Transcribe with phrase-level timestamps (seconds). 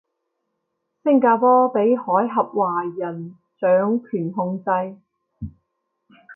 [1.03, 4.65] 星加坡被海峽華人掌權控制